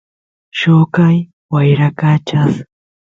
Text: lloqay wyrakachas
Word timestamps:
lloqay 0.57 1.17
wyrakachas 1.51 2.53